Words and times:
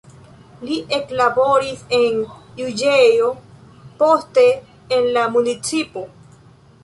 Li 0.67 0.77
eklaboris 0.97 1.83
en 1.97 2.17
juĝejo, 2.61 3.29
poste 3.99 4.47
en 4.97 5.07
la 5.19 5.27
municipo. 5.37 6.05